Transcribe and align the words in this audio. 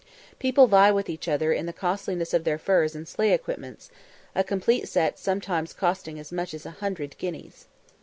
People 0.39 0.65
vie 0.65 0.89
with 0.89 1.11
each 1.11 1.27
other 1.27 1.53
in 1.53 1.67
the 1.67 1.71
costliness 1.73 2.33
of 2.33 2.43
their 2.43 2.57
furs 2.57 2.95
and 2.95 3.07
sleigh 3.07 3.33
equipments; 3.33 3.91
a 4.33 4.43
complete 4.43 4.87
set 4.87 5.19
sometimes 5.19 5.73
costing 5.73 6.17
as 6.17 6.31
much 6.31 6.55
as 6.55 6.65
a 6.65 6.71
hundred 6.71 7.15
guineas. 7.19 7.67